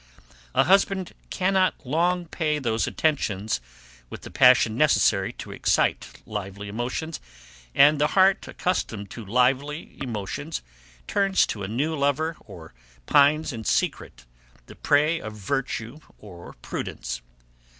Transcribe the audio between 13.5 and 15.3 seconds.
in secret, the prey